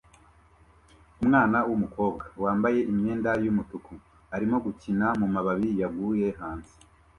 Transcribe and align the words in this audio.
Umwana 1.21 1.57
wumukobwa 1.67 2.23
wambaye 2.43 2.79
imyenda 2.91 3.31
yumutuku 3.43 3.93
arimo 4.35 4.57
gukina 4.65 5.05
mumababi 5.19 5.69
yaguye 5.81 6.27
hanze 6.39 6.73